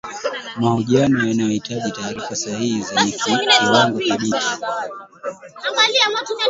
[0.57, 3.11] mahojiano yanahitaji taarifa sahihi zenye
[3.57, 4.45] kiwango thabiti